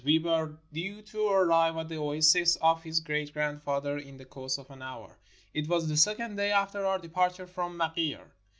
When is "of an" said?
4.57-4.81